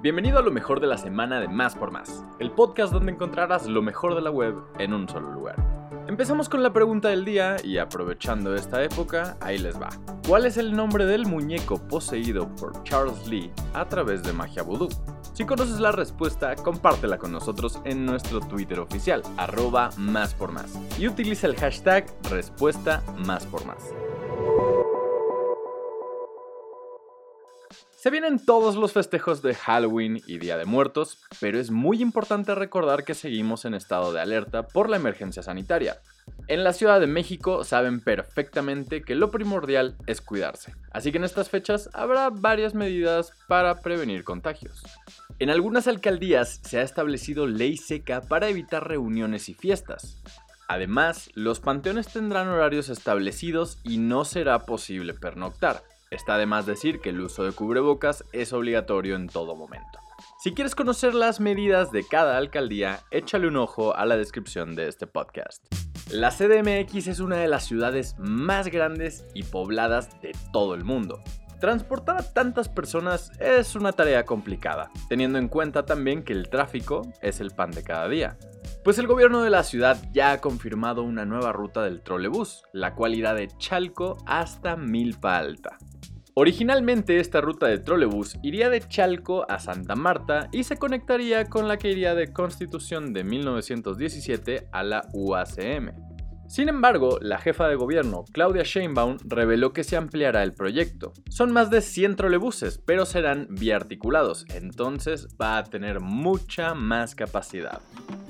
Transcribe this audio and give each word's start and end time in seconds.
Bienvenido 0.00 0.38
a 0.38 0.42
lo 0.42 0.52
mejor 0.52 0.78
de 0.78 0.86
la 0.86 0.96
semana 0.96 1.40
de 1.40 1.48
Más 1.48 1.74
por 1.74 1.90
Más, 1.90 2.24
el 2.38 2.52
podcast 2.52 2.92
donde 2.92 3.10
encontrarás 3.10 3.66
lo 3.66 3.82
mejor 3.82 4.14
de 4.14 4.20
la 4.20 4.30
web 4.30 4.54
en 4.78 4.92
un 4.92 5.08
solo 5.08 5.32
lugar. 5.32 5.56
Empezamos 6.06 6.48
con 6.48 6.62
la 6.62 6.72
pregunta 6.72 7.08
del 7.08 7.24
día 7.24 7.56
y 7.64 7.78
aprovechando 7.78 8.54
esta 8.54 8.80
época, 8.84 9.36
ahí 9.40 9.58
les 9.58 9.76
va. 9.76 9.88
¿Cuál 10.28 10.46
es 10.46 10.56
el 10.56 10.76
nombre 10.76 11.04
del 11.04 11.26
muñeco 11.26 11.78
poseído 11.88 12.48
por 12.54 12.80
Charles 12.84 13.26
Lee 13.26 13.50
a 13.74 13.88
través 13.88 14.22
de 14.22 14.32
magia 14.32 14.62
voodoo? 14.62 14.88
Si 15.32 15.44
conoces 15.44 15.80
la 15.80 15.90
respuesta, 15.90 16.54
compártela 16.54 17.18
con 17.18 17.32
nosotros 17.32 17.80
en 17.84 18.06
nuestro 18.06 18.38
Twitter 18.38 18.78
oficial, 18.78 19.20
arroba 19.36 19.90
más 19.96 20.32
por 20.32 20.52
más, 20.52 20.78
y 20.96 21.08
utiliza 21.08 21.48
el 21.48 21.56
hashtag 21.56 22.06
respuesta 22.30 23.02
más 23.26 23.44
por 23.46 23.66
más. 23.66 23.92
Se 27.90 28.10
vienen 28.10 28.38
todos 28.44 28.76
los 28.76 28.92
festejos 28.92 29.42
de 29.42 29.54
Halloween 29.54 30.22
y 30.26 30.38
Día 30.38 30.56
de 30.56 30.64
Muertos, 30.64 31.18
pero 31.40 31.58
es 31.58 31.70
muy 31.70 32.00
importante 32.00 32.54
recordar 32.54 33.04
que 33.04 33.14
seguimos 33.14 33.64
en 33.64 33.74
estado 33.74 34.12
de 34.12 34.20
alerta 34.20 34.68
por 34.68 34.88
la 34.88 34.96
emergencia 34.96 35.42
sanitaria. 35.42 36.00
En 36.46 36.62
la 36.62 36.72
Ciudad 36.72 37.00
de 37.00 37.06
México 37.06 37.64
saben 37.64 38.00
perfectamente 38.00 39.02
que 39.02 39.14
lo 39.14 39.30
primordial 39.30 39.96
es 40.06 40.20
cuidarse, 40.20 40.74
así 40.92 41.10
que 41.10 41.18
en 41.18 41.24
estas 41.24 41.50
fechas 41.50 41.90
habrá 41.92 42.30
varias 42.30 42.74
medidas 42.74 43.32
para 43.48 43.80
prevenir 43.80 44.22
contagios. 44.24 44.84
En 45.40 45.50
algunas 45.50 45.88
alcaldías 45.88 46.60
se 46.62 46.78
ha 46.78 46.82
establecido 46.82 47.46
ley 47.46 47.76
seca 47.76 48.20
para 48.20 48.48
evitar 48.48 48.86
reuniones 48.86 49.48
y 49.48 49.54
fiestas. 49.54 50.22
Además, 50.68 51.30
los 51.34 51.60
panteones 51.60 52.08
tendrán 52.08 52.48
horarios 52.48 52.90
establecidos 52.90 53.78
y 53.82 53.98
no 53.98 54.24
será 54.24 54.60
posible 54.60 55.14
pernoctar, 55.14 55.82
Está 56.10 56.38
de 56.38 56.46
más 56.46 56.64
decir 56.64 57.00
que 57.00 57.10
el 57.10 57.20
uso 57.20 57.44
de 57.44 57.52
cubrebocas 57.52 58.24
es 58.32 58.54
obligatorio 58.54 59.14
en 59.14 59.28
todo 59.28 59.54
momento. 59.54 59.98
Si 60.42 60.54
quieres 60.54 60.74
conocer 60.74 61.14
las 61.14 61.38
medidas 61.38 61.92
de 61.92 62.02
cada 62.02 62.38
alcaldía, 62.38 63.00
échale 63.10 63.46
un 63.46 63.56
ojo 63.56 63.94
a 63.94 64.06
la 64.06 64.16
descripción 64.16 64.74
de 64.74 64.88
este 64.88 65.06
podcast. 65.06 65.66
La 66.10 66.30
CDMX 66.30 67.08
es 67.08 67.20
una 67.20 67.36
de 67.36 67.48
las 67.48 67.66
ciudades 67.66 68.16
más 68.18 68.68
grandes 68.68 69.26
y 69.34 69.42
pobladas 69.42 70.20
de 70.22 70.32
todo 70.52 70.74
el 70.74 70.84
mundo. 70.84 71.22
Transportar 71.60 72.16
a 72.16 72.22
tantas 72.22 72.68
personas 72.68 73.30
es 73.40 73.74
una 73.74 73.92
tarea 73.92 74.24
complicada, 74.24 74.90
teniendo 75.08 75.38
en 75.38 75.48
cuenta 75.48 75.84
también 75.84 76.22
que 76.22 76.32
el 76.32 76.48
tráfico 76.48 77.02
es 77.20 77.40
el 77.40 77.50
pan 77.50 77.72
de 77.72 77.82
cada 77.82 78.08
día. 78.08 78.38
Pues 78.82 78.98
el 78.98 79.08
gobierno 79.08 79.42
de 79.42 79.50
la 79.50 79.64
ciudad 79.64 79.98
ya 80.12 80.32
ha 80.32 80.40
confirmado 80.40 81.02
una 81.02 81.26
nueva 81.26 81.52
ruta 81.52 81.82
del 81.82 82.00
trolebús, 82.00 82.62
la 82.72 82.94
cual 82.94 83.14
irá 83.14 83.34
de 83.34 83.48
Chalco 83.58 84.16
hasta 84.24 84.76
Milpa 84.76 85.36
Alta. 85.36 85.76
Originalmente 86.40 87.18
esta 87.18 87.40
ruta 87.40 87.66
de 87.66 87.80
trolebús 87.80 88.38
iría 88.44 88.70
de 88.70 88.80
Chalco 88.80 89.44
a 89.50 89.58
Santa 89.58 89.96
Marta 89.96 90.48
y 90.52 90.62
se 90.62 90.76
conectaría 90.76 91.46
con 91.46 91.66
la 91.66 91.78
que 91.78 91.90
iría 91.90 92.14
de 92.14 92.32
Constitución 92.32 93.12
de 93.12 93.24
1917 93.24 94.68
a 94.70 94.84
la 94.84 95.08
UACM. 95.12 95.90
Sin 96.46 96.68
embargo, 96.68 97.18
la 97.20 97.38
jefa 97.38 97.66
de 97.66 97.74
gobierno, 97.74 98.24
Claudia 98.32 98.62
Sheinbaum, 98.62 99.16
reveló 99.24 99.72
que 99.72 99.82
se 99.82 99.96
ampliará 99.96 100.44
el 100.44 100.54
proyecto. 100.54 101.12
Son 101.28 101.50
más 101.50 101.70
de 101.70 101.80
100 101.80 102.14
trolebuses, 102.14 102.78
pero 102.86 103.04
serán 103.04 103.48
biarticulados, 103.50 104.46
entonces 104.54 105.26
va 105.42 105.58
a 105.58 105.64
tener 105.64 105.98
mucha 105.98 106.72
más 106.74 107.16
capacidad. 107.16 107.80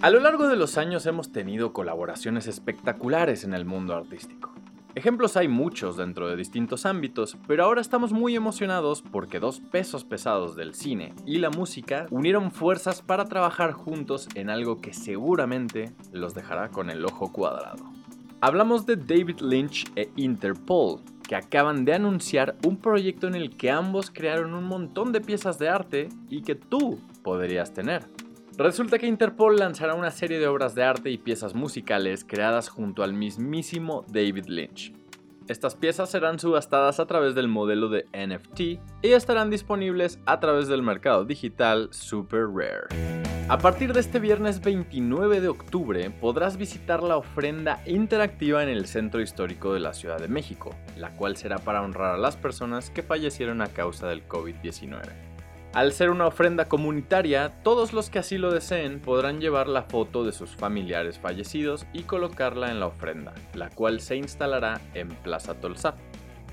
A 0.00 0.08
lo 0.08 0.20
largo 0.20 0.48
de 0.48 0.56
los 0.56 0.78
años 0.78 1.04
hemos 1.04 1.32
tenido 1.32 1.74
colaboraciones 1.74 2.46
espectaculares 2.46 3.44
en 3.44 3.52
el 3.52 3.66
mundo 3.66 3.94
artístico. 3.94 4.54
Ejemplos 4.96 5.36
hay 5.36 5.46
muchos 5.46 5.96
dentro 5.96 6.28
de 6.28 6.34
distintos 6.34 6.84
ámbitos, 6.84 7.36
pero 7.46 7.62
ahora 7.62 7.80
estamos 7.80 8.12
muy 8.12 8.34
emocionados 8.34 9.02
porque 9.02 9.38
dos 9.38 9.60
pesos 9.60 10.02
pesados 10.02 10.56
del 10.56 10.74
cine 10.74 11.14
y 11.24 11.38
la 11.38 11.48
música 11.48 12.06
unieron 12.10 12.50
fuerzas 12.50 13.00
para 13.00 13.26
trabajar 13.26 13.70
juntos 13.70 14.28
en 14.34 14.50
algo 14.50 14.80
que 14.80 14.92
seguramente 14.92 15.92
los 16.12 16.34
dejará 16.34 16.70
con 16.70 16.90
el 16.90 17.04
ojo 17.04 17.32
cuadrado. 17.32 17.84
Hablamos 18.40 18.84
de 18.84 18.96
David 18.96 19.40
Lynch 19.40 19.84
e 19.94 20.10
Interpol, 20.16 21.00
que 21.28 21.36
acaban 21.36 21.84
de 21.84 21.94
anunciar 21.94 22.56
un 22.66 22.76
proyecto 22.76 23.28
en 23.28 23.36
el 23.36 23.56
que 23.56 23.70
ambos 23.70 24.10
crearon 24.10 24.54
un 24.54 24.64
montón 24.64 25.12
de 25.12 25.20
piezas 25.20 25.60
de 25.60 25.68
arte 25.68 26.08
y 26.28 26.42
que 26.42 26.56
tú 26.56 26.98
podrías 27.22 27.72
tener. 27.72 28.08
Resulta 28.60 28.98
que 28.98 29.06
Interpol 29.06 29.56
lanzará 29.56 29.94
una 29.94 30.10
serie 30.10 30.38
de 30.38 30.46
obras 30.46 30.74
de 30.74 30.84
arte 30.84 31.10
y 31.10 31.16
piezas 31.16 31.54
musicales 31.54 32.26
creadas 32.28 32.68
junto 32.68 33.02
al 33.02 33.14
mismísimo 33.14 34.04
David 34.12 34.48
Lynch. 34.48 34.92
Estas 35.48 35.74
piezas 35.74 36.10
serán 36.10 36.38
subastadas 36.38 37.00
a 37.00 37.06
través 37.06 37.34
del 37.34 37.48
modelo 37.48 37.88
de 37.88 38.04
NFT 38.12 38.60
y 39.00 39.12
estarán 39.12 39.48
disponibles 39.48 40.18
a 40.26 40.40
través 40.40 40.68
del 40.68 40.82
mercado 40.82 41.24
digital 41.24 41.88
Super 41.90 42.48
Rare. 42.48 42.88
A 43.48 43.56
partir 43.56 43.94
de 43.94 44.00
este 44.00 44.18
viernes 44.18 44.60
29 44.60 45.40
de 45.40 45.48
octubre 45.48 46.10
podrás 46.10 46.58
visitar 46.58 47.02
la 47.02 47.16
ofrenda 47.16 47.82
interactiva 47.86 48.62
en 48.62 48.68
el 48.68 48.84
Centro 48.84 49.22
Histórico 49.22 49.72
de 49.72 49.80
la 49.80 49.94
Ciudad 49.94 50.18
de 50.18 50.28
México, 50.28 50.76
la 50.98 51.16
cual 51.16 51.38
será 51.38 51.56
para 51.56 51.80
honrar 51.80 52.14
a 52.14 52.18
las 52.18 52.36
personas 52.36 52.90
que 52.90 53.02
fallecieron 53.02 53.62
a 53.62 53.68
causa 53.68 54.06
del 54.06 54.28
COVID-19. 54.28 55.29
Al 55.72 55.92
ser 55.92 56.10
una 56.10 56.26
ofrenda 56.26 56.64
comunitaria, 56.64 57.52
todos 57.62 57.92
los 57.92 58.10
que 58.10 58.18
así 58.18 58.38
lo 58.38 58.50
deseen 58.50 58.98
podrán 58.98 59.40
llevar 59.40 59.68
la 59.68 59.84
foto 59.84 60.24
de 60.24 60.32
sus 60.32 60.56
familiares 60.56 61.20
fallecidos 61.20 61.86
y 61.92 62.02
colocarla 62.02 62.72
en 62.72 62.80
la 62.80 62.88
ofrenda, 62.88 63.34
la 63.54 63.70
cual 63.70 64.00
se 64.00 64.16
instalará 64.16 64.80
en 64.94 65.10
Plaza 65.10 65.54
Tolsap. 65.54 65.94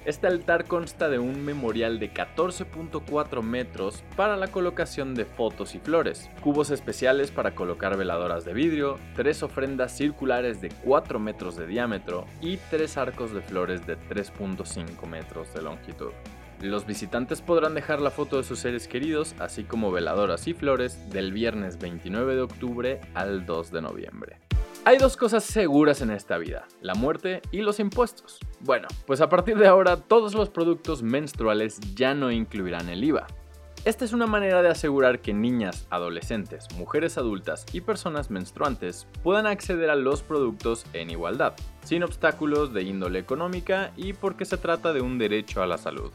Este 0.05 0.27
altar 0.27 0.65
consta 0.65 1.09
de 1.09 1.17
un 1.17 1.43
memorial 1.43 1.97
de 1.97 2.13
14.4 2.13 3.41
metros 3.41 4.03
para 4.15 4.37
la 4.37 4.49
colocación 4.49 5.15
de 5.15 5.25
fotos 5.25 5.73
y 5.73 5.79
flores, 5.79 6.29
cubos 6.41 6.69
especiales 6.69 7.31
para 7.31 7.55
colocar 7.55 7.97
veladoras 7.97 8.45
de 8.45 8.53
vidrio, 8.53 8.99
tres 9.15 9.41
ofrendas 9.41 9.97
circulares 9.97 10.61
de 10.61 10.69
4 10.85 11.19
metros 11.19 11.57
de 11.57 11.65
diámetro 11.65 12.25
y 12.39 12.57
tres 12.69 12.97
arcos 12.97 13.33
de 13.33 13.41
flores 13.41 13.85
de 13.87 13.97
3.5 13.97 15.07
metros 15.07 15.51
de 15.55 15.63
longitud. 15.63 16.11
Los 16.61 16.87
visitantes 16.87 17.41
podrán 17.41 17.75
dejar 17.75 18.01
la 18.01 18.09
foto 18.09 18.37
de 18.37 18.43
sus 18.43 18.57
seres 18.57 18.87
queridos, 18.87 19.35
así 19.39 19.63
como 19.63 19.91
veladoras 19.91 20.47
y 20.47 20.55
flores, 20.55 21.11
del 21.11 21.31
viernes 21.31 21.77
29 21.77 22.35
de 22.35 22.41
octubre 22.41 23.01
al 23.13 23.45
2 23.45 23.71
de 23.71 23.81
noviembre. 23.83 24.39
Hay 24.83 24.97
dos 24.97 25.17
cosas 25.17 25.43
seguras 25.43 26.01
en 26.01 26.09
esta 26.09 26.39
vida, 26.39 26.65
la 26.81 26.95
muerte 26.95 27.41
y 27.51 27.61
los 27.61 27.79
impuestos. 27.79 28.39
Bueno, 28.61 28.87
pues 29.05 29.21
a 29.21 29.29
partir 29.29 29.57
de 29.57 29.67
ahora 29.67 29.97
todos 29.97 30.33
los 30.33 30.49
productos 30.49 31.03
menstruales 31.03 31.79
ya 31.93 32.15
no 32.15 32.31
incluirán 32.31 32.89
el 32.89 33.03
IVA. 33.03 33.27
Esta 33.85 34.03
es 34.03 34.11
una 34.11 34.25
manera 34.27 34.61
de 34.63 34.69
asegurar 34.69 35.19
que 35.19 35.33
niñas, 35.33 35.87
adolescentes, 35.91 36.67
mujeres 36.75 37.17
adultas 37.17 37.65
y 37.71 37.81
personas 37.81 38.31
menstruantes 38.31 39.07
puedan 39.23 39.45
acceder 39.45 39.91
a 39.91 39.95
los 39.95 40.23
productos 40.23 40.85
en 40.93 41.11
igualdad, 41.11 41.53
sin 41.83 42.03
obstáculos 42.03 42.73
de 42.73 42.83
índole 42.83 43.19
económica 43.19 43.91
y 43.95 44.13
porque 44.13 44.45
se 44.45 44.57
trata 44.57 44.91
de 44.91 45.01
un 45.01 45.19
derecho 45.19 45.61
a 45.61 45.67
la 45.67 45.77
salud. 45.77 46.11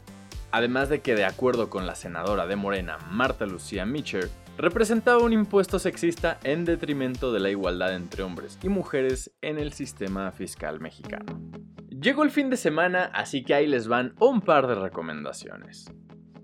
Además 0.53 0.87
de 0.87 1.01
que, 1.01 1.15
de 1.15 1.25
acuerdo 1.25 1.71
con 1.71 1.87
la 1.87 1.95
senadora 1.95 2.45
de 2.45 2.55
Morena, 2.55 2.99
Marta 3.09 3.47
Lucía 3.47 3.87
Mitcher, 3.87 4.29
representaba 4.55 5.23
un 5.23 5.33
impuesto 5.33 5.79
sexista 5.79 6.37
en 6.43 6.63
detrimento 6.63 7.33
de 7.33 7.39
la 7.39 7.49
igualdad 7.49 7.95
entre 7.95 8.21
hombres 8.21 8.59
y 8.61 8.69
mujeres 8.69 9.31
en 9.41 9.57
el 9.57 9.73
sistema 9.73 10.31
fiscal 10.31 10.79
mexicano. 10.79 11.41
Llegó 11.89 12.21
el 12.21 12.29
fin 12.29 12.51
de 12.51 12.57
semana, 12.57 13.05
así 13.15 13.43
que 13.43 13.55
ahí 13.55 13.65
les 13.65 13.87
van 13.87 14.13
un 14.19 14.41
par 14.41 14.67
de 14.67 14.75
recomendaciones. 14.75 15.91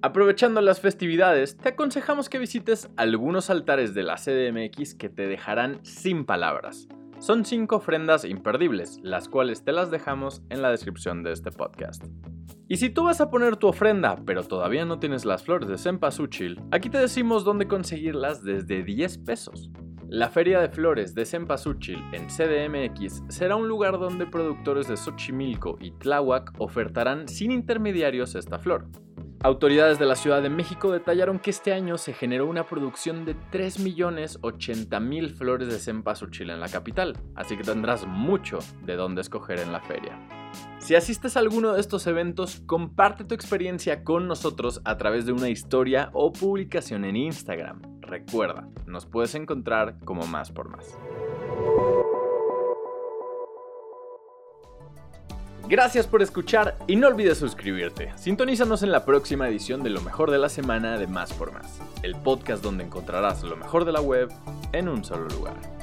Aprovechando 0.01 0.59
las 0.61 0.79
festividades, 0.79 1.57
te 1.57 1.69
aconsejamos 1.69 2.29
que 2.29 2.39
visites 2.39 2.89
algunos 2.97 3.51
altares 3.51 3.93
de 3.93 4.01
la 4.01 4.15
CDMX 4.15 4.95
que 4.95 5.09
te 5.09 5.27
dejarán 5.27 5.85
sin 5.85 6.25
palabras. 6.25 6.87
Son 7.19 7.45
cinco 7.45 7.75
ofrendas 7.75 8.25
imperdibles, 8.25 8.97
las 9.03 9.29
cuales 9.29 9.63
te 9.63 9.71
las 9.71 9.91
dejamos 9.91 10.41
en 10.49 10.63
la 10.63 10.71
descripción 10.71 11.21
de 11.21 11.33
este 11.33 11.51
podcast. 11.51 12.05
Y 12.71 12.77
si 12.77 12.91
tú 12.91 13.05
vas 13.05 13.19
a 13.19 13.31
poner 13.31 13.57
tu 13.57 13.67
ofrenda, 13.67 14.17
pero 14.27 14.43
todavía 14.43 14.85
no 14.85 14.99
tienes 14.99 15.25
las 15.25 15.41
flores 15.41 15.67
de 15.67 15.79
cempasúchil, 15.79 16.61
aquí 16.69 16.91
te 16.91 16.99
decimos 16.99 17.43
dónde 17.43 17.67
conseguirlas 17.67 18.43
desde 18.43 18.83
10 18.83 19.17
pesos. 19.17 19.71
La 20.07 20.29
Feria 20.29 20.59
de 20.59 20.69
Flores 20.69 21.15
de 21.15 21.25
Cempasúchil 21.25 21.97
en 22.13 22.27
CDMX 22.27 23.23
será 23.29 23.55
un 23.55 23.67
lugar 23.67 23.97
donde 23.97 24.27
productores 24.27 24.87
de 24.87 24.97
Xochimilco 24.97 25.77
y 25.81 25.91
Tláhuac 25.97 26.53
ofertarán 26.59 27.27
sin 27.27 27.51
intermediarios 27.51 28.35
esta 28.35 28.59
flor. 28.59 28.85
Autoridades 29.41 29.97
de 29.97 30.05
la 30.05 30.15
Ciudad 30.15 30.43
de 30.43 30.51
México 30.51 30.91
detallaron 30.91 31.39
que 31.39 31.49
este 31.49 31.73
año 31.73 31.97
se 31.97 32.13
generó 32.13 32.45
una 32.45 32.65
producción 32.67 33.25
de 33.25 33.35
3.080.000 33.51 35.31
flores 35.31 35.69
de 35.69 35.79
cempasúchil 35.79 36.51
en 36.51 36.59
la 36.59 36.69
capital, 36.69 37.17
así 37.33 37.57
que 37.57 37.63
tendrás 37.63 38.05
mucho 38.05 38.59
de 38.83 38.95
dónde 38.95 39.21
escoger 39.21 39.57
en 39.57 39.71
la 39.71 39.79
feria. 39.81 40.19
Si 40.79 40.95
asistes 40.95 41.37
a 41.37 41.39
alguno 41.39 41.73
de 41.73 41.81
estos 41.81 42.07
eventos, 42.07 42.63
comparte 42.65 43.23
tu 43.23 43.35
experiencia 43.35 44.03
con 44.03 44.27
nosotros 44.27 44.81
a 44.85 44.97
través 44.97 45.25
de 45.25 45.33
una 45.33 45.49
historia 45.49 46.09
o 46.13 46.33
publicación 46.33 47.05
en 47.05 47.15
Instagram. 47.15 47.81
Recuerda, 48.01 48.67
nos 48.87 49.05
puedes 49.05 49.35
encontrar 49.35 49.99
como 50.03 50.25
más 50.25 50.51
por 50.51 50.69
más. 50.69 50.97
Gracias 55.69 56.07
por 56.07 56.23
escuchar 56.23 56.75
y 56.87 56.95
no 56.95 57.07
olvides 57.07 57.37
suscribirte. 57.37 58.11
Sintonízanos 58.17 58.81
en 58.81 58.91
la 58.91 59.05
próxima 59.05 59.47
edición 59.47 59.83
de 59.83 59.91
Lo 59.91 60.01
mejor 60.01 60.31
de 60.31 60.39
la 60.39 60.49
semana 60.49 60.97
de 60.97 61.05
Más 61.05 61.31
por 61.31 61.53
Más, 61.53 61.79
el 62.01 62.15
podcast 62.15 62.63
donde 62.63 62.83
encontrarás 62.83 63.43
lo 63.43 63.55
mejor 63.55 63.85
de 63.85 63.91
la 63.91 64.01
web 64.01 64.29
en 64.71 64.89
un 64.89 65.03
solo 65.03 65.27
lugar. 65.27 65.78